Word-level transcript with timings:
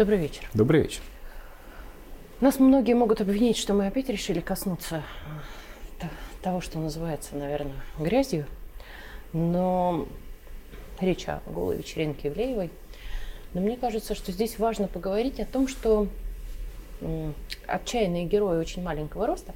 Добрый 0.00 0.16
вечер. 0.16 0.48
Добрый 0.54 0.80
вечер. 0.80 1.02
Нас 2.40 2.58
многие 2.58 2.94
могут 2.94 3.20
обвинить, 3.20 3.58
что 3.58 3.74
мы 3.74 3.86
опять 3.86 4.08
решили 4.08 4.40
коснуться 4.40 5.02
э, 6.00 6.06
того, 6.40 6.62
что 6.62 6.78
называется, 6.78 7.36
наверное, 7.36 7.76
грязью. 7.98 8.46
Но 9.34 10.08
речь 11.02 11.28
о 11.28 11.42
голой 11.46 11.76
вечеринке 11.76 12.28
Ивлеевой. 12.28 12.70
Но 13.52 13.60
мне 13.60 13.76
кажется, 13.76 14.14
что 14.14 14.32
здесь 14.32 14.58
важно 14.58 14.88
поговорить 14.88 15.38
о 15.38 15.44
том, 15.44 15.68
что 15.68 16.08
отчаянные 17.66 18.24
герои 18.24 18.56
очень 18.56 18.82
маленького 18.82 19.26
роста, 19.26 19.52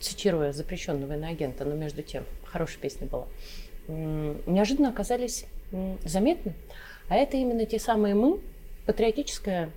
цитируя 0.00 0.52
запрещенного 0.52 1.12
иноагента, 1.12 1.66
но 1.66 1.74
между 1.74 2.00
тем, 2.00 2.24
хорошая 2.46 2.78
песня 2.78 3.06
была, 3.06 3.26
неожиданно 3.86 4.88
оказались 4.88 5.44
заметны. 6.06 6.54
А 7.10 7.16
это 7.16 7.36
именно 7.36 7.66
те 7.66 7.78
самые 7.78 8.14
мы, 8.14 8.40
патриотическое 8.86 9.70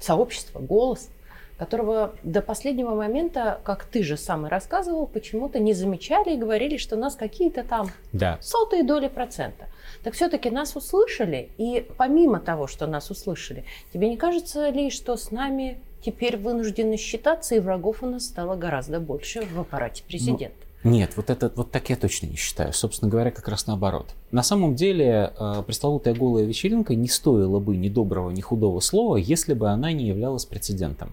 сообщество, 0.00 0.58
голос, 0.58 1.10
которого 1.58 2.14
до 2.24 2.42
последнего 2.42 2.94
момента, 2.94 3.60
как 3.64 3.84
ты 3.84 4.02
же 4.02 4.16
сам 4.16 4.46
и 4.46 4.50
рассказывал, 4.50 5.06
почему-то 5.06 5.60
не 5.60 5.72
замечали 5.72 6.34
и 6.34 6.36
говорили, 6.36 6.76
что 6.76 6.96
у 6.96 6.98
нас 6.98 7.14
какие-то 7.14 7.62
там 7.62 7.88
да. 8.12 8.38
сотые 8.40 8.82
доли 8.82 9.08
процента. 9.08 9.66
Так 10.02 10.14
все-таки 10.14 10.50
нас 10.50 10.74
услышали, 10.74 11.50
и 11.56 11.86
помимо 11.96 12.40
того, 12.40 12.66
что 12.66 12.86
нас 12.86 13.10
услышали, 13.10 13.64
тебе 13.92 14.08
не 14.08 14.16
кажется 14.16 14.68
ли, 14.70 14.90
что 14.90 15.16
с 15.16 15.30
нами 15.30 15.80
теперь 16.04 16.36
вынуждены 16.36 16.96
считаться, 16.96 17.54
и 17.54 17.60
врагов 17.60 18.02
у 18.02 18.06
нас 18.06 18.24
стало 18.24 18.56
гораздо 18.56 19.00
больше 19.00 19.42
в 19.42 19.60
аппарате 19.60 20.02
президента? 20.02 20.63
Нет, 20.84 21.16
вот 21.16 21.30
это 21.30 21.50
вот 21.56 21.70
так 21.70 21.88
я 21.88 21.96
точно 21.96 22.26
не 22.26 22.36
считаю. 22.36 22.74
Собственно 22.74 23.10
говоря, 23.10 23.30
как 23.30 23.48
раз 23.48 23.66
наоборот. 23.66 24.06
На 24.30 24.42
самом 24.42 24.74
деле, 24.74 25.32
э, 25.38 25.62
пресловутая 25.66 26.14
голая 26.14 26.44
вечеринка 26.44 26.94
не 26.94 27.08
стоила 27.08 27.58
бы 27.58 27.74
ни 27.74 27.88
доброго, 27.88 28.30
ни 28.30 28.42
худого 28.42 28.80
слова, 28.80 29.16
если 29.16 29.54
бы 29.54 29.70
она 29.70 29.92
не 29.92 30.06
являлась 30.06 30.44
прецедентом. 30.44 31.08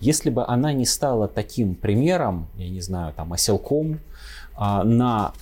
Если 0.00 0.28
бы 0.28 0.44
она 0.46 0.74
не 0.74 0.84
стала 0.84 1.26
таким 1.26 1.74
примером, 1.74 2.48
я 2.56 2.68
не 2.68 2.82
знаю, 2.82 3.14
там, 3.14 3.32
оселком, 3.32 4.00
а, 4.54 4.84
на 4.84 5.32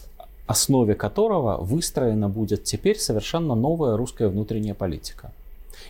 основе 0.46 0.94
которого 0.94 1.56
выстроена 1.58 2.28
будет 2.28 2.62
теперь 2.62 2.98
совершенно 2.98 3.56
новая 3.56 3.96
русская 3.96 4.28
внутренняя 4.28 4.74
политика. 4.74 5.32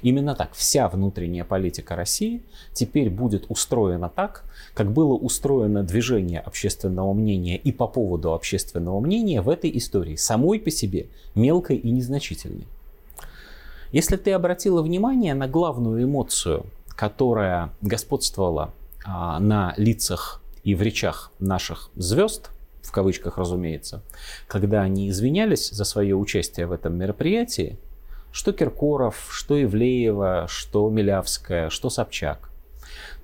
Именно 0.03 0.35
так. 0.35 0.53
Вся 0.55 0.89
внутренняя 0.89 1.45
политика 1.45 1.97
России 1.97 2.43
теперь 2.73 3.11
будет 3.11 3.47
устроена 3.49 4.09
так, 4.09 4.45
как 4.75 4.93
было 4.93 5.15
устроено 5.15 5.83
движение 5.83 6.41
общественного 6.41 7.13
мнения 7.13 7.57
и 7.57 7.73
по 7.73 7.87
поводу 7.87 8.35
общественного 8.35 9.01
мнения 9.01 9.41
в 9.41 9.49
этой 9.49 9.77
истории, 9.77 10.17
самой 10.17 10.61
по 10.61 10.71
себе 10.71 11.07
мелкой 11.35 11.77
и 11.77 11.91
незначительной. 11.91 12.67
Если 13.93 14.17
ты 14.17 14.33
обратила 14.33 14.83
внимание 14.83 15.35
на 15.35 15.49
главную 15.49 16.05
эмоцию, 16.05 16.67
которая 16.89 17.71
господствовала 17.83 18.75
а, 19.05 19.39
на 19.39 19.75
лицах 19.77 20.43
и 20.65 20.75
в 20.75 20.83
речах 20.83 21.31
наших 21.39 21.91
звезд, 21.95 22.51
в 22.83 22.93
кавычках, 22.93 23.39
разумеется, 23.39 24.03
когда 24.49 24.83
они 24.83 25.11
извинялись 25.11 25.71
за 25.71 25.85
свое 25.85 26.17
участие 26.17 26.67
в 26.67 26.73
этом 26.73 26.97
мероприятии, 26.97 27.79
что 28.37 28.53
Киркоров, 28.53 29.29
что 29.31 29.61
Ивлеева, 29.63 30.45
что 30.47 30.91
Милявская, 30.91 31.71
что 31.71 31.89
Собчак, 31.89 32.51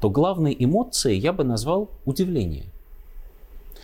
то 0.01 0.09
главной 0.09 0.57
эмоцией 0.59 1.19
я 1.19 1.35
бы 1.35 1.45
назвал 1.45 1.91
удивление. 2.07 2.65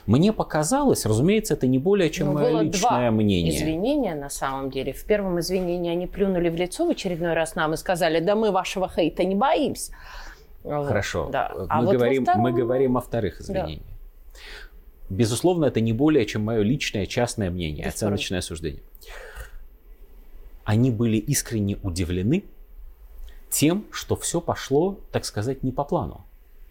Мне 0.06 0.32
показалось, 0.32 1.04
разумеется, 1.04 1.52
это 1.52 1.66
не 1.66 1.78
более 1.78 2.08
чем 2.08 2.28
Но 2.28 2.32
ну, 2.32 2.38
мое 2.38 2.62
личное 2.62 2.80
два 2.80 3.10
мнение. 3.10 3.54
Извинения 3.54 4.14
на 4.14 4.30
самом 4.30 4.70
деле. 4.70 4.94
В 4.94 5.04
первом 5.04 5.38
извинении 5.38 5.92
они 5.92 6.06
плюнули 6.06 6.48
в 6.48 6.54
лицо 6.54 6.86
в 6.86 6.90
очередной 6.90 7.34
раз 7.34 7.54
нам 7.54 7.74
и 7.74 7.76
сказали: 7.76 8.20
да 8.20 8.34
мы 8.34 8.50
вашего 8.50 8.88
хейта 8.88 9.24
не 9.24 9.34
боимся. 9.34 9.92
Хорошо. 10.62 11.28
Да. 11.30 11.52
Мы, 11.54 11.66
а 11.68 11.82
говорим, 11.82 12.24
вот 12.24 12.30
втором... 12.30 12.42
мы 12.42 12.52
говорим 12.52 12.96
о 12.96 13.02
вторых 13.02 13.42
извинениях. 13.42 13.82
Да. 13.82 14.38
Безусловно, 15.10 15.66
это 15.66 15.82
не 15.82 15.92
более 15.92 16.24
чем 16.24 16.42
мое 16.42 16.62
личное 16.62 17.04
частное 17.04 17.50
мнение, 17.50 17.84
Бесспорно. 17.84 18.14
оценочное 18.14 18.40
суждение 18.40 18.80
они 20.68 20.90
были 20.90 21.16
искренне 21.16 21.78
удивлены 21.82 22.44
тем, 23.48 23.86
что 23.90 24.16
все 24.16 24.42
пошло, 24.42 25.00
так 25.12 25.24
сказать, 25.24 25.62
не 25.62 25.72
по 25.72 25.82
плану. 25.82 26.26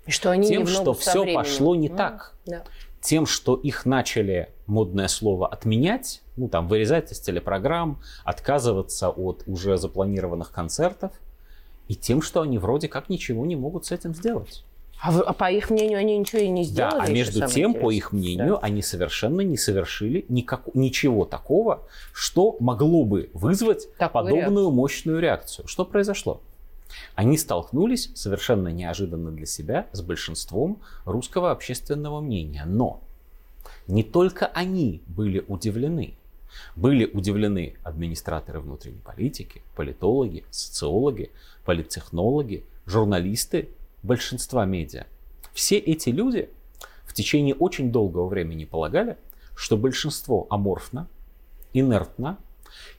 И 0.05 0.11
что 0.11 0.29
они 0.29 0.47
тем, 0.47 0.67
что 0.67 0.93
все 0.93 1.21
временем. 1.21 1.39
пошло 1.39 1.73
не 1.73 1.89
ну, 1.89 1.97
так. 1.97 2.35
Да. 2.45 2.63
Тем, 3.01 3.25
что 3.25 3.55
их 3.55 3.87
начали, 3.87 4.53
модное 4.67 5.07
слово, 5.07 5.47
отменять, 5.47 6.21
ну 6.35 6.47
там, 6.47 6.67
вырезать 6.67 7.11
из 7.11 7.19
телепрограмм, 7.21 7.99
отказываться 8.23 9.09
от 9.09 9.41
уже 9.47 9.79
запланированных 9.79 10.51
концертов, 10.51 11.11
и 11.87 11.95
тем, 11.95 12.21
что 12.21 12.41
они 12.41 12.59
вроде 12.59 12.89
как 12.89 13.09
ничего 13.09 13.47
не 13.47 13.55
могут 13.55 13.87
с 13.87 13.91
этим 13.91 14.13
сделать. 14.13 14.63
А, 14.99 15.11
вы, 15.11 15.21
а 15.21 15.33
по 15.33 15.51
их 15.51 15.69
мнению 15.69 15.99
они 15.99 16.17
ничего 16.17 16.41
и 16.41 16.49
не 16.49 16.63
сделали? 16.63 16.97
Да, 16.97 17.03
а 17.03 17.09
между 17.09 17.47
тем, 17.47 17.73
по 17.73 17.91
их 17.91 18.11
мнению, 18.11 18.53
да. 18.55 18.59
они 18.61 18.81
совершенно 18.81 19.41
не 19.41 19.57
совершили 19.57 20.25
никак, 20.27 20.73
ничего 20.73 21.25
такого, 21.25 21.83
что 22.13 22.57
могло 22.59 23.05
бы 23.05 23.29
вызвать 23.33 23.87
Такую 23.97 24.09
подобную 24.11 24.43
реакцию. 24.45 24.71
мощную 24.71 25.19
реакцию. 25.19 25.67
Что 25.67 25.85
произошло? 25.85 26.41
Они 27.15 27.37
столкнулись 27.37 28.11
совершенно 28.15 28.69
неожиданно 28.69 29.31
для 29.31 29.45
себя 29.45 29.87
с 29.91 30.01
большинством 30.01 30.79
русского 31.05 31.51
общественного 31.51 32.21
мнения. 32.21 32.63
Но 32.65 33.01
не 33.87 34.03
только 34.03 34.47
они 34.47 35.01
были 35.07 35.43
удивлены. 35.47 36.15
Были 36.75 37.05
удивлены 37.05 37.75
администраторы 37.83 38.61
внутренней 38.61 39.01
политики, 39.05 39.61
политологи, 39.75 40.43
социологи, 40.49 41.29
политтехнологи, 41.65 42.63
журналисты 42.87 43.69
большинства 44.07 44.66
медиа. 44.66 45.06
Все 45.53 45.78
эти 45.78 46.09
люди 46.09 46.50
в 47.06 47.13
течение 47.13 47.53
очень 47.53 47.91
долгого 47.91 48.28
времени 48.28 48.66
полагали, 48.66 49.18
что 49.56 49.78
большинство 49.78 50.47
аморфно, 50.50 51.07
инертно 51.73 52.38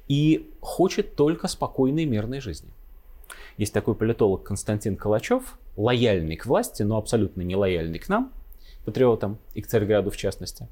и 0.09 0.51
хочет 0.61 1.17
только 1.17 1.49
спокойной 1.49 2.05
мирной 2.05 2.41
жизни. 2.41 2.71
Есть 3.57 3.73
такой 3.73 3.95
политолог 3.95 4.45
Константин 4.45 4.97
Калачев, 4.97 5.59
лояльный 5.77 6.37
к 6.37 6.47
власти, 6.47 6.83
но 6.83 6.97
абсолютно 6.97 7.43
не 7.43 7.57
лояльный 7.57 7.99
к 7.99 8.09
нам, 8.09 8.33
патриотам 8.85 9.39
и 9.55 9.63
к 9.63 9.67
Царьграду 9.67 10.11
в 10.11 10.17
частности, 10.17 10.69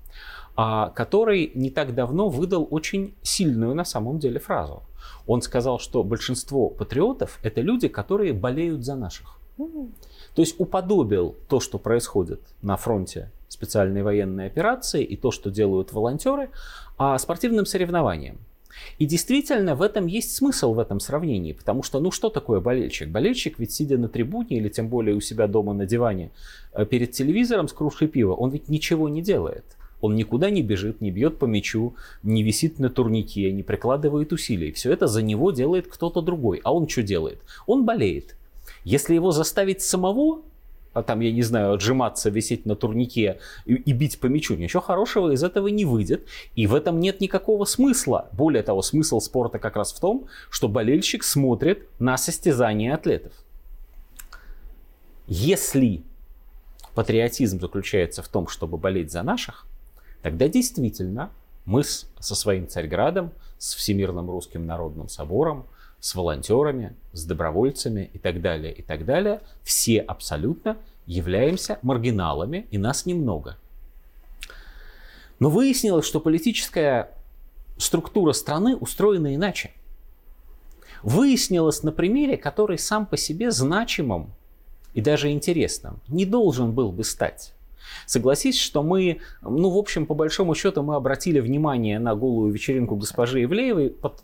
а, 0.57 0.91
который 0.91 1.51
не 1.55 1.71
так 1.71 1.95
давно 1.95 2.29
выдал 2.29 2.67
очень 2.71 3.15
сильную 3.23 3.75
на 3.75 3.85
самом 3.85 4.19
деле 4.19 4.41
фразу. 4.41 4.83
Он 5.27 5.43
сказал, 5.43 5.79
что 5.79 6.03
большинство 6.03 6.69
патриотов 6.71 7.39
это 7.43 7.61
люди, 7.61 7.89
которые 7.89 8.33
болеют 8.33 8.85
за 8.85 8.95
наших. 8.95 9.39
То 10.37 10.43
есть 10.43 10.55
уподобил 10.59 11.35
то, 11.49 11.61
что 11.61 11.79
происходит 11.79 12.41
на 12.61 12.77
фронте 12.77 13.31
специальной 13.49 14.03
военной 14.03 14.47
операции 14.47 15.03
и 15.03 15.17
то, 15.17 15.31
что 15.31 15.51
делают 15.51 15.95
волонтеры, 15.95 16.51
а 16.99 17.19
спортивным 17.19 17.65
соревнованием. 17.65 18.37
И 18.99 19.07
действительно, 19.07 19.75
в 19.75 19.81
этом 19.81 20.07
есть 20.07 20.37
смысл 20.37 20.75
в 20.75 20.79
этом 20.79 21.01
сравнении, 21.01 21.55
потому 21.55 21.83
что, 21.83 22.01
ну 22.01 22.11
что 22.11 22.29
такое 22.29 22.61
болельщик? 22.61 23.09
Болельщик 23.09 23.59
ведь 23.59 23.73
сидя 23.73 23.97
на 23.97 24.09
трибуне 24.09 24.59
или 24.59 24.69
тем 24.69 24.89
более 24.89 25.17
у 25.17 25.23
себя 25.23 25.47
дома 25.47 25.73
на 25.73 25.87
диване 25.87 26.31
э, 26.75 26.85
перед 26.85 27.13
телевизором 27.13 27.67
с 27.67 27.73
кружкой 27.73 28.09
пива, 28.09 28.35
он 28.35 28.51
ведь 28.51 28.69
ничего 28.69 29.09
не 29.09 29.23
делает. 29.23 29.65
Он 30.03 30.15
никуда 30.15 30.51
не 30.51 30.63
бежит, 30.63 31.01
не 31.01 31.11
бьет 31.11 31.39
по 31.39 31.47
мячу, 31.47 31.95
не 32.23 32.43
висит 32.43 32.79
на 32.79 32.91
турнике, 32.91 33.51
не 33.51 33.63
прикладывает 33.63 34.35
усилий. 34.35 34.71
Все 34.73 34.93
это 34.93 35.07
за 35.07 35.23
него 35.23 35.51
делает 35.53 35.87
кто-то 35.87 36.21
другой. 36.21 36.61
А 36.63 36.75
он 36.75 36.87
что 36.87 37.03
делает? 37.03 37.39
Он 37.67 37.87
болеет. 37.87 38.37
Если 38.87 39.15
его 39.17 39.33
заставить 39.33 39.83
самого, 39.83 40.43
а 40.93 41.03
там, 41.03 41.19
я 41.19 41.33
не 41.33 41.43
знаю, 41.43 41.73
отжиматься, 41.73 42.31
висеть 42.31 42.67
на 42.67 42.77
турнике 42.77 43.41
и, 43.65 43.75
и 43.75 43.93
бить 43.93 44.21
по 44.21 44.27
мячу, 44.27 44.55
ничего 44.55 44.81
хорошего 44.81 45.33
из 45.33 45.43
этого 45.43 45.67
не 45.67 45.85
выйдет. 45.85 46.25
И 46.55 46.69
в 46.69 46.75
этом 46.75 47.01
нет 47.01 47.21
никакого 47.21 47.65
смысла. 47.65 48.29
Более 48.33 48.63
того, 48.63 48.83
смысл 48.83 49.19
спорта 49.19 49.59
как 49.59 49.75
раз 49.75 49.93
в 49.93 49.99
том, 49.99 50.29
что 50.51 50.69
болельщик 50.69 51.25
смотрит 51.25 51.89
на 51.99 52.17
состязания 52.17 52.95
атлетов. 52.95 53.33
Если 55.27 56.05
патриотизм 56.95 57.59
заключается 57.59 58.23
в 58.23 58.29
том, 58.29 58.47
чтобы 58.47 58.79
болеть 58.79 59.11
за 59.11 59.25
наших, 59.25 59.67
тогда 60.23 60.47
действительно 60.47 61.33
мы 61.65 61.83
с, 61.83 62.09
со 62.21 62.37
своим 62.37 62.69
Царьградом, 62.69 63.33
с 63.59 63.75
Всемирным 63.75 64.31
Русским 64.31 64.65
Народным 64.65 65.09
Собором, 65.09 65.67
с 66.07 66.15
волонтерами, 66.15 66.95
с 67.13 67.25
добровольцами 67.25 68.09
и 68.13 68.19
так 68.19 68.41
далее, 68.41 68.73
и 68.73 68.81
так 68.81 69.05
далее, 69.05 69.41
все 69.65 69.99
абсолютно 69.99 70.77
являемся 71.05 71.81
маргиналами, 71.83 72.69
и 72.71 72.79
нас 72.79 73.07
немного. 73.07 73.57
Но 75.41 75.51
выяснилось, 75.51 76.07
что 76.07 76.21
политическая 76.21 77.11
структура 77.77 78.33
страны 78.35 78.77
устроена 78.77 79.35
иначе. 79.35 79.73
Выяснилось 81.03 81.83
на 81.83 81.91
примере, 81.91 82.37
который 82.37 82.79
сам 82.79 83.05
по 83.07 83.17
себе 83.17 83.51
значимым 83.51 84.31
и 84.95 85.01
даже 85.01 85.33
интересным 85.33 86.01
не 86.07 86.25
должен 86.25 86.71
был 86.71 86.93
бы 86.93 87.03
стать. 87.03 87.53
Согласись, 88.07 88.59
что 88.61 88.83
мы, 88.83 89.21
ну, 89.43 89.71
в 89.71 89.77
общем, 89.77 90.07
по 90.07 90.15
большому 90.15 90.55
счету, 90.55 90.83
мы 90.83 90.95
обратили 90.95 91.41
внимание 91.41 91.99
на 91.99 92.15
голую 92.15 92.53
вечеринку 92.53 92.97
госпожи 92.97 93.45
Ивлеевой 93.45 93.91
по, 93.91 94.15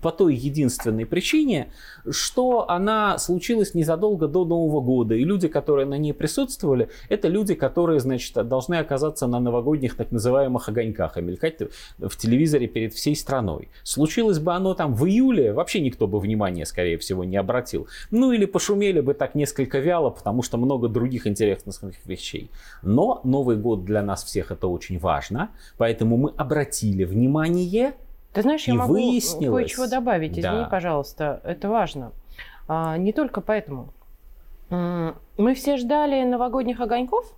по 0.00 0.10
той 0.10 0.34
единственной 0.34 1.06
причине, 1.06 1.72
что 2.10 2.68
она 2.68 3.18
случилась 3.18 3.74
незадолго 3.74 4.28
до 4.28 4.44
Нового 4.44 4.80
года. 4.80 5.14
И 5.14 5.24
люди, 5.24 5.48
которые 5.48 5.86
на 5.86 5.98
ней 5.98 6.12
присутствовали, 6.12 6.88
это 7.08 7.28
люди, 7.28 7.54
которые, 7.54 8.00
значит, 8.00 8.34
должны 8.48 8.76
оказаться 8.76 9.26
на 9.26 9.40
новогодних 9.40 9.96
так 9.96 10.12
называемых 10.12 10.68
огоньках 10.68 11.16
и 11.18 11.22
мелькать 11.22 11.60
в 11.98 12.16
телевизоре 12.16 12.66
перед 12.66 12.94
всей 12.94 13.16
страной. 13.16 13.68
Случилось 13.82 14.38
бы 14.38 14.52
оно 14.54 14.74
там 14.74 14.94
в 14.94 15.06
июле, 15.06 15.52
вообще 15.52 15.80
никто 15.80 16.06
бы 16.06 16.18
внимания, 16.18 16.66
скорее 16.66 16.98
всего, 16.98 17.24
не 17.24 17.36
обратил. 17.36 17.88
Ну 18.10 18.32
или 18.32 18.46
пошумели 18.46 19.00
бы 19.00 19.14
так 19.14 19.34
несколько 19.34 19.78
вяло, 19.78 20.10
потому 20.10 20.42
что 20.42 20.56
много 20.56 20.88
других 20.88 21.26
интересных 21.26 21.80
вещей. 22.04 22.50
Но 22.82 22.95
Новый 23.24 23.56
год 23.56 23.84
для 23.84 24.02
нас 24.02 24.24
всех 24.24 24.50
это 24.50 24.68
очень 24.68 24.98
важно, 24.98 25.50
поэтому 25.78 26.16
мы 26.16 26.32
обратили 26.36 27.04
внимание. 27.04 27.94
Ты 28.32 28.42
знаешь, 28.42 28.66
я 28.66 28.74
могу 28.74 28.94
выяснилось... 28.94 29.64
кое-чего 29.64 29.86
добавить. 29.86 30.32
Извини, 30.32 30.62
да. 30.62 30.68
пожалуйста, 30.70 31.40
это 31.44 31.68
важно. 31.68 32.12
А, 32.68 32.96
не 32.96 33.12
только 33.12 33.40
поэтому. 33.40 33.88
Мы 34.70 35.54
все 35.54 35.76
ждали 35.76 36.24
новогодних 36.24 36.80
огоньков 36.80 37.32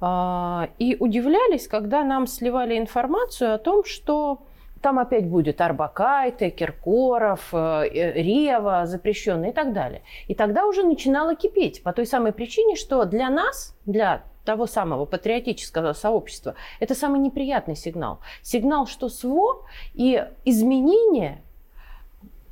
а, 0.00 0.70
и 0.78 0.96
удивлялись, 0.98 1.68
когда 1.68 2.04
нам 2.04 2.26
сливали 2.26 2.78
информацию 2.78 3.54
о 3.54 3.58
том, 3.58 3.84
что 3.84 4.40
там 4.82 4.98
опять 4.98 5.28
будет 5.28 5.60
Арбакайте, 5.60 6.50
Киркоров, 6.50 7.48
э, 7.52 7.88
э, 7.92 8.12
Рева 8.22 8.86
запрещенный 8.86 9.50
и 9.50 9.52
так 9.52 9.72
далее. 9.72 10.02
И 10.28 10.34
тогда 10.34 10.66
уже 10.66 10.84
начинало 10.84 11.34
кипеть 11.34 11.82
по 11.82 11.92
той 11.92 12.06
самой 12.06 12.32
причине, 12.32 12.76
что 12.76 13.04
для 13.04 13.30
нас, 13.30 13.76
для 13.86 14.24
того 14.44 14.66
самого 14.66 15.04
патриотического 15.04 15.92
сообщества, 15.92 16.54
это 16.80 16.94
самый 16.94 17.20
неприятный 17.20 17.76
сигнал. 17.76 18.20
Сигнал, 18.42 18.86
что 18.86 19.08
СВО 19.08 19.66
и 19.94 20.24
изменения 20.44 21.42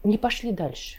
не 0.05 0.19
пошли 0.19 0.53
дальше. 0.53 0.99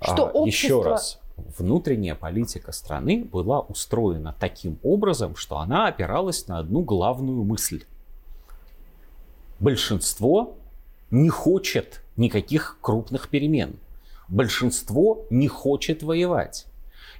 Что 0.00 0.26
а, 0.26 0.30
общество... 0.30 0.78
Еще 0.78 0.82
раз, 0.82 1.20
внутренняя 1.36 2.14
политика 2.14 2.72
страны 2.72 3.24
была 3.24 3.60
устроена 3.60 4.34
таким 4.38 4.78
образом, 4.82 5.36
что 5.36 5.58
она 5.58 5.86
опиралась 5.86 6.46
на 6.48 6.58
одну 6.58 6.80
главную 6.80 7.44
мысль. 7.44 7.84
Большинство 9.58 10.56
не 11.10 11.28
хочет 11.28 12.02
никаких 12.16 12.78
крупных 12.80 13.28
перемен. 13.28 13.76
Большинство 14.28 15.24
не 15.30 15.48
хочет 15.48 16.02
воевать. 16.02 16.66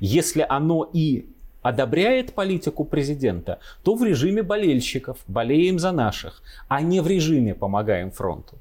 Если 0.00 0.44
оно 0.46 0.88
и 0.92 1.26
одобряет 1.62 2.34
политику 2.34 2.84
президента, 2.84 3.58
то 3.82 3.94
в 3.94 4.04
режиме 4.04 4.42
болельщиков, 4.42 5.18
болеем 5.26 5.78
за 5.78 5.92
наших, 5.92 6.42
а 6.68 6.80
не 6.82 7.00
в 7.00 7.06
режиме 7.06 7.54
помогаем 7.54 8.10
фронту. 8.10 8.58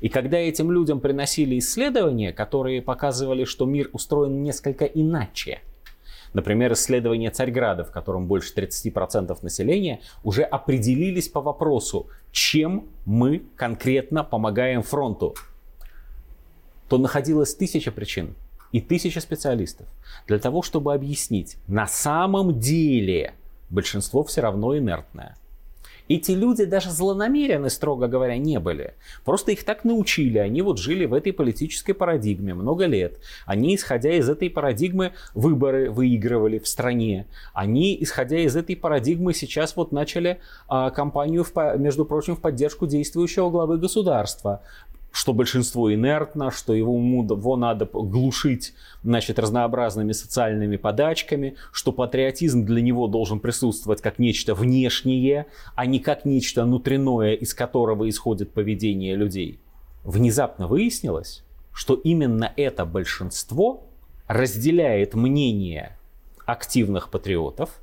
И 0.00 0.08
когда 0.08 0.38
этим 0.38 0.72
людям 0.72 1.00
приносили 1.00 1.58
исследования, 1.58 2.32
которые 2.32 2.82
показывали, 2.82 3.44
что 3.44 3.66
мир 3.66 3.90
устроен 3.92 4.42
несколько 4.42 4.84
иначе, 4.84 5.60
Например, 6.32 6.72
исследование 6.72 7.30
Царьграда, 7.30 7.84
в 7.84 7.90
котором 7.90 8.26
больше 8.26 8.54
30% 8.54 9.36
населения 9.42 10.00
уже 10.22 10.42
определились 10.42 11.28
по 11.28 11.40
вопросу, 11.40 12.08
чем 12.32 12.88
мы 13.04 13.42
конкретно 13.56 14.24
помогаем 14.24 14.82
фронту, 14.82 15.34
то 16.88 16.98
находилось 16.98 17.54
тысяча 17.54 17.90
причин 17.90 18.34
и 18.72 18.80
тысяча 18.80 19.20
специалистов 19.20 19.86
для 20.26 20.38
того, 20.38 20.62
чтобы 20.62 20.94
объяснить, 20.94 21.56
на 21.66 21.86
самом 21.86 22.58
деле 22.58 23.34
большинство 23.70 24.24
все 24.24 24.40
равно 24.40 24.76
инертное. 24.76 25.36
Эти 26.08 26.32
люди 26.32 26.64
даже 26.64 26.90
злонамерены, 26.90 27.68
строго 27.70 28.08
говоря, 28.08 28.38
не 28.38 28.58
были. 28.58 28.94
Просто 29.24 29.52
их 29.52 29.64
так 29.64 29.84
научили. 29.84 30.38
Они 30.38 30.62
вот 30.62 30.78
жили 30.78 31.04
в 31.04 31.12
этой 31.12 31.32
политической 31.32 31.92
парадигме 31.92 32.54
много 32.54 32.86
лет. 32.86 33.18
Они, 33.44 33.74
исходя 33.74 34.12
из 34.12 34.28
этой 34.28 34.48
парадигмы, 34.48 35.12
выборы 35.34 35.90
выигрывали 35.90 36.58
в 36.58 36.66
стране. 36.66 37.26
Они, 37.52 37.96
исходя 38.00 38.38
из 38.38 38.56
этой 38.56 38.76
парадигмы, 38.76 39.34
сейчас 39.34 39.76
вот 39.76 39.92
начали 39.92 40.40
а, 40.66 40.90
кампанию, 40.90 41.44
в, 41.44 41.54
между 41.76 42.04
прочим, 42.04 42.36
в 42.36 42.40
поддержку 42.40 42.86
действующего 42.86 43.50
главы 43.50 43.78
государства 43.78 44.62
что 45.10 45.32
большинство 45.32 45.92
инертно, 45.92 46.50
что 46.50 46.74
его, 46.74 46.96
его 46.96 47.56
надо 47.56 47.86
глушить 47.86 48.74
значит, 49.02 49.38
разнообразными 49.38 50.12
социальными 50.12 50.76
подачками, 50.76 51.56
что 51.72 51.92
патриотизм 51.92 52.64
для 52.64 52.82
него 52.82 53.08
должен 53.08 53.40
присутствовать 53.40 54.02
как 54.02 54.18
нечто 54.18 54.54
внешнее, 54.54 55.46
а 55.74 55.86
не 55.86 55.98
как 55.98 56.24
нечто 56.24 56.64
внутреннее, 56.64 57.36
из 57.36 57.54
которого 57.54 58.08
исходит 58.08 58.52
поведение 58.52 59.16
людей. 59.16 59.60
Внезапно 60.04 60.66
выяснилось, 60.66 61.42
что 61.72 61.94
именно 61.94 62.52
это 62.56 62.84
большинство 62.84 63.84
разделяет 64.26 65.14
мнение 65.14 65.98
активных 66.44 67.10
патриотов, 67.10 67.80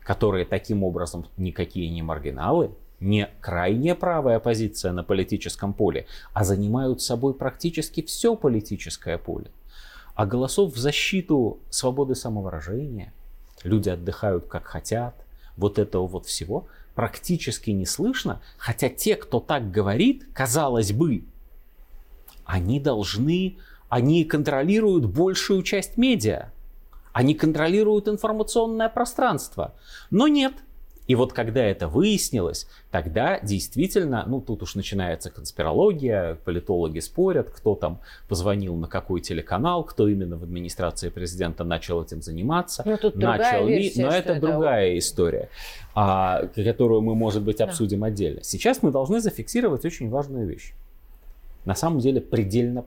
которые 0.00 0.44
таким 0.44 0.82
образом 0.82 1.26
никакие 1.36 1.88
не 1.90 2.02
маргиналы, 2.02 2.72
не 3.02 3.28
крайняя 3.40 3.94
правая 3.94 4.38
позиция 4.38 4.92
на 4.92 5.02
политическом 5.02 5.74
поле, 5.74 6.06
а 6.32 6.44
занимают 6.44 7.02
собой 7.02 7.34
практически 7.34 8.02
все 8.02 8.36
политическое 8.36 9.18
поле. 9.18 9.50
А 10.14 10.26
голосов 10.26 10.74
в 10.74 10.78
защиту 10.78 11.58
свободы 11.70 12.14
самовыражения, 12.14 13.12
люди 13.64 13.88
отдыхают 13.88 14.46
как 14.46 14.64
хотят, 14.66 15.14
вот 15.56 15.78
этого 15.78 16.06
вот 16.06 16.26
всего 16.26 16.66
практически 16.94 17.70
не 17.70 17.86
слышно, 17.86 18.40
хотя 18.58 18.88
те, 18.88 19.16
кто 19.16 19.40
так 19.40 19.70
говорит, 19.70 20.26
казалось 20.32 20.92
бы, 20.92 21.24
они 22.44 22.80
должны, 22.80 23.56
они 23.88 24.24
контролируют 24.24 25.06
большую 25.06 25.62
часть 25.62 25.96
медиа, 25.96 26.52
они 27.12 27.34
контролируют 27.34 28.08
информационное 28.08 28.88
пространство. 28.88 29.74
Но 30.10 30.28
нет, 30.28 30.54
и 31.12 31.14
вот 31.14 31.34
когда 31.34 31.62
это 31.62 31.88
выяснилось, 31.88 32.66
тогда 32.90 33.38
действительно, 33.38 34.24
ну 34.26 34.40
тут 34.40 34.62
уж 34.62 34.76
начинается 34.76 35.28
конспирология, 35.28 36.36
политологи 36.36 37.00
спорят, 37.00 37.50
кто 37.50 37.74
там 37.74 38.00
позвонил 38.28 38.76
на 38.76 38.88
какой 38.88 39.20
телеканал, 39.20 39.84
кто 39.84 40.08
именно 40.08 40.38
в 40.38 40.42
администрации 40.42 41.10
президента 41.10 41.64
начал 41.64 42.02
этим 42.02 42.22
заниматься. 42.22 42.82
Но 42.86 42.92
ну, 42.92 42.96
тут 42.96 43.16
начал 43.16 43.66
ли, 43.66 43.74
версия, 43.74 44.06
но 44.06 44.08
это, 44.08 44.32
это 44.32 44.40
другая 44.40 44.96
история, 44.96 45.50
а, 45.94 46.46
которую 46.46 47.02
мы, 47.02 47.14
может 47.14 47.42
быть, 47.42 47.60
обсудим 47.60 48.00
да. 48.00 48.06
отдельно. 48.06 48.42
Сейчас 48.42 48.82
мы 48.82 48.90
должны 48.90 49.20
зафиксировать 49.20 49.84
очень 49.84 50.08
важную 50.08 50.46
вещь. 50.46 50.72
На 51.66 51.74
самом 51.74 51.98
деле 51.98 52.22
предельно 52.22 52.86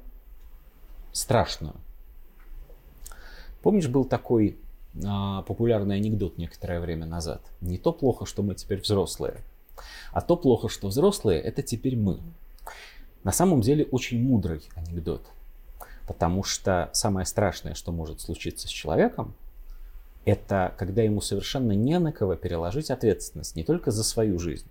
страшную. 1.11 1.75
Помнишь, 3.61 3.87
был 3.87 4.03
такой 4.03 4.57
популярный 5.47 5.97
анекдот 5.97 6.37
некоторое 6.37 6.79
время 6.79 7.05
назад. 7.05 7.41
Не 7.61 7.77
то 7.77 7.91
плохо, 7.91 8.25
что 8.25 8.43
мы 8.43 8.55
теперь 8.55 8.81
взрослые, 8.81 9.41
а 10.11 10.21
то 10.21 10.37
плохо, 10.37 10.69
что 10.69 10.87
взрослые 10.87 11.41
это 11.41 11.61
теперь 11.61 11.97
мы. 11.97 12.19
На 13.23 13.31
самом 13.31 13.61
деле 13.61 13.85
очень 13.85 14.21
мудрый 14.23 14.61
анекдот. 14.75 15.25
Потому 16.07 16.43
что 16.43 16.89
самое 16.93 17.25
страшное, 17.25 17.73
что 17.73 17.91
может 17.91 18.21
случиться 18.21 18.67
с 18.67 18.71
человеком, 18.71 19.33
это 20.23 20.73
когда 20.77 21.01
ему 21.01 21.21
совершенно 21.21 21.71
не 21.71 21.97
на 21.99 22.11
кого 22.11 22.35
переложить 22.35 22.91
ответственность 22.91 23.55
не 23.55 23.63
только 23.63 23.91
за 23.91 24.03
свою 24.03 24.39
жизнь, 24.39 24.67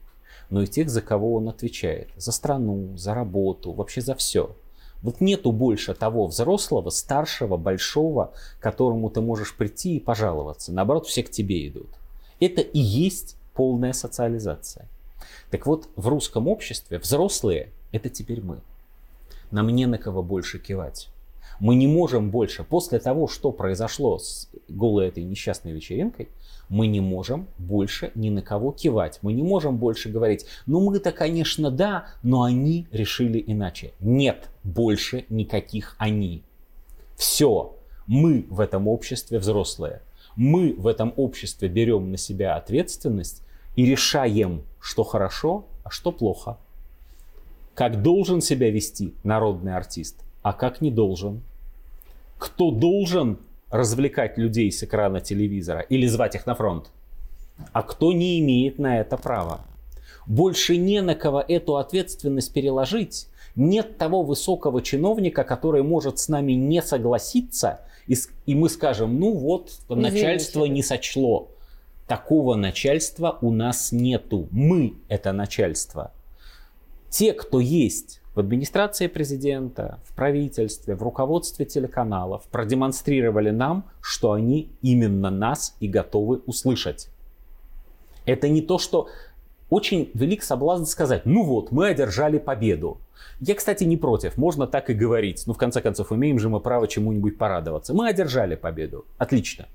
но 0.50 0.62
и 0.62 0.66
тех, 0.66 0.90
за 0.90 1.02
кого 1.02 1.34
он 1.34 1.48
отвечает. 1.48 2.10
За 2.16 2.32
страну, 2.32 2.96
за 2.96 3.14
работу, 3.14 3.72
вообще 3.72 4.00
за 4.00 4.14
все. 4.14 4.56
Вот 5.04 5.20
нету 5.20 5.52
больше 5.52 5.92
того 5.92 6.26
взрослого, 6.26 6.88
старшего, 6.88 7.58
большого, 7.58 8.32
которому 8.58 9.11
ты 9.11 9.20
можешь 9.20 9.54
прийти 9.54 9.96
и 9.96 10.00
пожаловаться. 10.00 10.73
Наоборот, 10.73 11.06
все 11.06 11.23
к 11.23 11.30
тебе 11.30 11.68
идут. 11.68 11.90
Это 12.40 12.62
и 12.62 12.78
есть 12.78 13.37
полная 13.52 13.92
социализация. 13.92 14.88
Так 15.50 15.66
вот, 15.66 15.90
в 15.94 16.08
русском 16.08 16.49
обществе 16.49 16.99
взрослые– 16.99 17.68
это 17.92 18.08
теперь 18.08 18.40
мы. 18.40 18.61
Нам 19.50 19.68
не 19.68 19.84
на 19.84 19.99
кого 19.99 20.23
больше 20.23 20.58
кивать. 20.58 21.11
Мы 21.61 21.75
не 21.75 21.87
можем 21.87 22.30
больше, 22.30 22.64
после 22.64 22.99
того, 22.99 23.28
что 23.28 23.52
произошло 23.52 24.18
с 24.18 24.49
голой 24.68 25.08
этой 25.08 25.23
несчастной 25.23 25.73
вечеринкой, 25.73 26.30
мы 26.70 26.87
не 26.87 27.00
можем 27.00 27.46
больше 27.58 28.11
ни 28.14 28.30
на 28.30 28.40
кого 28.40 28.73
кивать. 28.73 29.18
Мы 29.20 29.34
не 29.34 29.42
можем 29.42 29.76
больше 29.76 30.08
говорить, 30.08 30.46
ну 30.64 30.80
мы-то, 30.80 31.12
конечно, 31.12 31.70
да, 31.70 32.06
но 32.23 32.42
они 32.42 32.87
решили 32.90 33.44
иначе. 33.46 33.92
Нет 34.00 34.49
больше 34.64 35.26
никаких 35.28 35.94
они. 35.99 36.42
Все. 37.16 37.76
Мы 38.06 38.47
в 38.50 38.61
этом 38.61 38.88
обществе 38.88 39.38
взрослые. 39.38 40.02
Мы 40.37 40.75
в 40.76 40.87
этом 40.87 41.12
обществе 41.16 41.68
берем 41.68 42.11
на 42.11 42.16
себя 42.16 42.56
ответственность 42.56 43.42
и 43.76 43.87
решаем, 43.87 44.62
что 44.80 45.04
хорошо, 45.04 45.64
а 45.85 45.90
что 45.90 46.11
плохо. 46.11 46.59
Как 47.75 48.02
должен 48.02 48.40
себя 48.40 48.71
вести 48.71 49.14
народный 49.23 49.76
артист, 49.76 50.25
а 50.42 50.52
как 50.52 50.80
не 50.80 50.90
должен. 50.90 51.42
Кто 52.38 52.71
должен 52.71 53.38
развлекать 53.71 54.38
людей 54.38 54.71
с 54.71 54.83
экрана 54.83 55.21
телевизора 55.21 55.80
или 55.80 56.06
звать 56.06 56.35
их 56.35 56.47
на 56.47 56.54
фронт. 56.54 56.90
а 57.73 57.83
кто 57.83 58.12
не 58.12 58.40
имеет 58.40 58.78
на 58.78 58.99
это 58.99 59.16
права. 59.16 59.61
Больше 60.26 60.76
не 60.76 61.00
на 61.02 61.14
кого 61.14 61.40
эту 61.40 61.76
ответственность 61.76 62.52
переложить. 62.52 63.28
Нет 63.56 63.99
того 63.99 64.23
высокого 64.23 64.82
чиновника, 64.82 65.44
который 65.44 65.82
может 65.82 66.18
с 66.18 66.28
нами 66.28 66.52
не 66.52 66.82
согласиться, 66.82 67.80
и, 68.06 68.16
и 68.46 68.54
мы 68.54 68.68
скажем, 68.68 69.18
ну 69.18 69.32
вот, 69.32 69.73
начальство 69.88 70.61
Извините. 70.61 70.75
не 70.75 70.82
сочло. 70.82 71.49
Такого 72.06 72.54
начальства 72.54 73.38
у 73.40 73.50
нас 73.50 73.92
нету. 73.92 74.49
Мы 74.50 74.94
это 75.08 75.32
начальство. 75.32 76.12
Те, 77.08 77.32
кто 77.32 77.61
есть 77.61 78.20
в 78.34 78.40
администрации 78.40 79.06
президента, 79.06 80.00
в 80.04 80.14
правительстве, 80.14 80.96
в 80.96 81.02
руководстве 81.02 81.64
телеканалов, 81.64 82.42
продемонстрировали 82.50 83.50
нам, 83.50 83.84
что 84.00 84.32
они 84.32 84.73
именно 84.82 85.30
нас 85.30 85.76
и 85.78 85.87
готовы 85.87 86.42
услышать. 86.46 87.08
Это 88.26 88.49
не 88.49 88.62
то, 88.62 88.78
что 88.78 89.08
очень 89.71 90.11
велик 90.14 90.42
соблазн 90.42 90.85
сказать, 90.85 91.26
ну 91.26 91.42
вот, 91.44 91.73
мы 91.73 91.88
одержали 91.88 92.38
победу. 92.38 92.99
Я, 93.40 93.54
кстати, 93.54 93.85
не 93.85 93.97
против, 93.97 94.37
можно 94.37 94.66
так 94.66 94.90
и 94.90 94.94
говорить. 94.94 95.44
Ну, 95.47 95.54
в 95.54 95.59
конце 95.59 95.80
концов, 95.80 96.12
имеем 96.12 96.38
же 96.38 96.49
мы 96.49 96.61
право 96.61 96.87
чему-нибудь 96.87 97.38
порадоваться. 97.38 97.94
Мы 97.94 98.09
одержали 98.09 98.54
победу. 98.54 99.06
Отлично. 99.18 99.66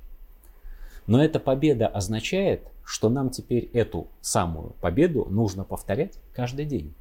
Но 1.08 1.24
эта 1.24 1.40
победа 1.40 1.88
означает, 1.88 2.62
что 2.86 3.10
нам 3.10 3.30
теперь 3.30 3.70
эту 3.74 4.08
самую 4.22 4.76
победу 4.82 5.28
нужно 5.30 5.64
повторять 5.64 6.20
каждый 6.34 6.66
день. 6.66 6.94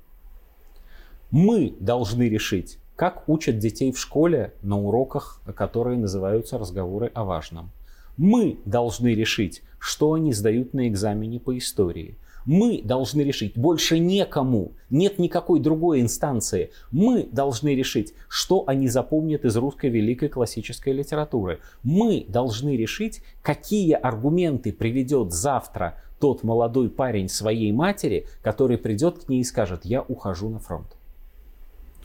Мы 1.31 1.77
должны 1.79 2.29
решить, 2.29 2.79
как 2.97 3.29
учат 3.29 3.59
детей 3.59 3.93
в 3.93 3.99
школе 3.99 4.55
на 4.63 4.79
уроках, 4.79 5.43
которые 5.55 5.99
называются 5.99 6.59
разговоры 6.59 7.11
о 7.15 7.25
важном. 7.25 7.71
Мы 8.17 8.59
должны 8.65 9.15
решить, 9.15 9.63
что 9.79 10.15
они 10.15 10.33
сдают 10.33 10.75
на 10.75 10.89
экзамене 10.89 11.39
по 11.39 11.57
истории. 11.57 12.17
Мы 12.45 12.81
должны 12.83 13.23
решить, 13.23 13.57
больше 13.57 13.99
некому, 13.99 14.73
нет 14.91 15.19
никакой 15.19 15.61
другой 15.61 16.01
инстанции. 16.01 16.71
Мы 16.91 17.29
должны 17.31 17.75
решить, 17.75 18.15
что 18.29 18.65
они 18.67 18.89
запомнят 18.89 19.45
из 19.45 19.57
русской 19.57 19.91
великой 19.91 20.29
классической 20.29 20.93
литературы. 20.93 21.61
Мы 21.83 22.25
должны 22.29 22.77
решить, 22.77 23.23
какие 23.43 23.93
аргументы 23.93 24.73
приведет 24.73 25.33
завтра 25.33 26.01
тот 26.21 26.43
молодой 26.43 26.89
парень 26.91 27.29
своей 27.29 27.73
матери, 27.73 28.27
который 28.43 28.79
придет 28.79 29.25
к 29.25 29.29
ней 29.29 29.41
и 29.41 29.45
скажет, 29.45 29.85
я 29.85 30.03
ухожу 30.03 30.49
на 30.49 30.59
фронт. 30.59 30.89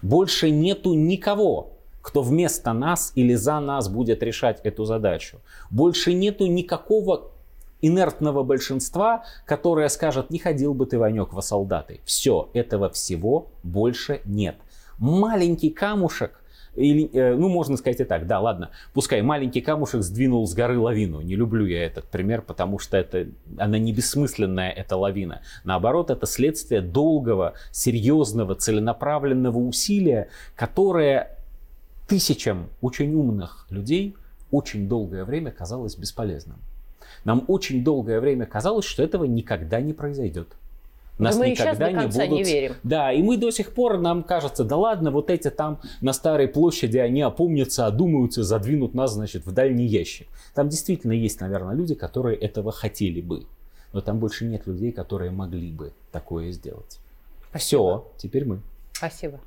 Больше 0.02 0.50
нету 0.50 0.94
никого, 0.94 1.72
кто 2.02 2.22
вместо 2.22 2.74
нас 2.74 3.14
или 3.16 3.34
за 3.34 3.60
нас 3.62 3.88
будет 3.88 4.22
решать 4.22 4.60
эту 4.64 4.84
задачу. 4.84 5.40
Больше 5.72 6.14
нету 6.14 6.46
никакого 6.46 7.32
инертного 7.84 8.44
большинства, 8.44 9.26
которое 9.46 9.90
скажет, 9.90 10.32
не 10.32 10.40
ходил 10.40 10.74
бы 10.74 10.86
ты, 10.86 10.98
Ванек, 10.98 11.34
во 11.34 11.42
солдаты. 11.42 12.00
Все, 12.06 12.50
этого 12.54 12.90
всего 12.90 13.50
больше 13.62 14.22
нет. 14.26 14.56
Маленький 14.98 15.70
камушек, 15.70 16.40
или, 16.76 17.10
э, 17.14 17.36
ну, 17.36 17.50
можно 17.50 17.76
сказать 17.76 18.00
и 18.00 18.04
так, 18.06 18.26
да, 18.26 18.40
ладно, 18.40 18.72
пускай 18.94 19.22
маленький 19.22 19.60
камушек 19.60 20.02
сдвинул 20.02 20.48
с 20.48 20.54
горы 20.54 20.80
лавину. 20.80 21.20
Не 21.22 21.36
люблю 21.36 21.66
я 21.66 21.86
этот 21.86 22.06
пример, 22.06 22.42
потому 22.42 22.80
что 22.80 22.98
это, 22.98 23.28
она 23.58 23.78
не 23.78 23.92
бессмысленная, 23.92 24.72
эта 24.72 24.96
лавина. 24.96 25.42
Наоборот, 25.66 26.10
это 26.10 26.26
следствие 26.26 26.82
долгого, 26.82 27.54
серьезного, 27.72 28.56
целенаправленного 28.56 29.58
усилия, 29.58 30.30
которое 30.56 31.38
тысячам 32.08 32.70
очень 32.82 33.14
умных 33.14 33.68
людей 33.70 34.16
очень 34.52 34.88
долгое 34.88 35.26
время 35.26 35.52
казалось 35.52 35.96
бесполезным. 35.96 36.60
Нам 37.26 37.46
очень 37.48 37.84
долгое 37.84 38.20
время 38.20 38.46
казалось, 38.46 38.86
что 38.86 39.04
этого 39.04 39.26
никогда 39.26 39.82
не 39.82 39.94
произойдет. 39.94 40.48
Нас 41.20 41.38
мы 41.38 41.52
никогда 41.52 41.92
не 41.92 42.08
будут. 42.08 42.30
Не 42.30 42.44
верим. 42.44 42.76
Да, 42.84 43.12
и 43.12 43.22
мы 43.22 43.38
до 43.38 43.52
сих 43.52 43.74
пор 43.74 44.00
нам 44.00 44.24
кажется, 44.24 44.64
да 44.64 44.78
ладно, 44.78 45.12
вот 45.12 45.30
эти 45.30 45.50
там 45.50 45.80
на 46.02 46.12
старой 46.12 46.48
площади 46.48 46.98
они 46.98 47.22
опомнятся, 47.22 47.86
одумаются, 47.86 48.44
задвинут 48.44 48.94
нас, 48.96 49.14
значит, 49.14 49.46
в 49.46 49.52
дальний 49.52 49.86
ящик. 49.86 50.28
Там 50.56 50.70
действительно 50.70 51.12
есть, 51.12 51.40
наверное, 51.40 51.76
люди, 51.76 51.94
которые 51.94 52.38
этого 52.38 52.72
хотели 52.72 53.22
бы, 53.22 53.46
но 53.94 54.02
там 54.02 54.20
больше 54.20 54.46
нет 54.46 54.66
людей, 54.66 54.92
которые 54.92 55.32
могли 55.32 55.72
бы 55.72 55.94
такое 56.12 56.52
сделать. 56.52 57.00
Спасибо. 57.50 57.60
Все, 57.60 58.12
теперь 58.18 58.46
мы. 58.46 58.62
Спасибо. 58.94 59.40